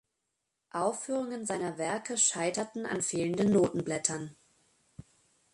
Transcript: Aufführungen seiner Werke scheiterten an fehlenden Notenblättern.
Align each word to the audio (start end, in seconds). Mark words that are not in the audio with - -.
Aufführungen 0.73 1.45
seiner 1.45 1.77
Werke 1.77 2.17
scheiterten 2.17 2.87
an 2.87 3.03
fehlenden 3.03 3.53
Notenblättern. 3.53 4.35